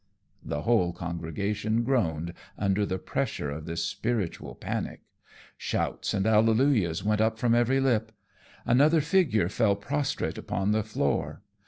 [0.43, 5.01] The whole congregation groaned under the pressure of this spiritual panic.
[5.57, 8.11] Shouts and hallelujahs went up from every lip.
[8.65, 11.43] Another figure fell prostrate upon the floor.